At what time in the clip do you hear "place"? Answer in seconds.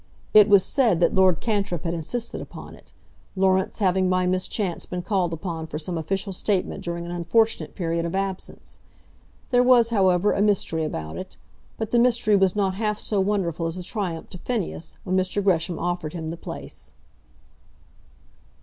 16.35-16.93